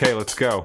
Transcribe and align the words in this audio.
Okay, 0.00 0.14
let's 0.14 0.32
go. 0.32 0.64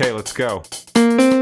Okay, 0.00 0.12
let's 0.12 0.32
go. 0.32 1.39